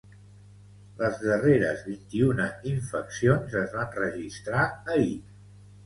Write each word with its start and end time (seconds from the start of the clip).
Les 1.01 1.19
darreres 1.25 1.83
vint-i-una 1.91 2.49
infeccions 2.73 3.57
es 3.63 3.79
van 3.79 3.97
registrar 4.03 4.69
ahir. 4.99 5.17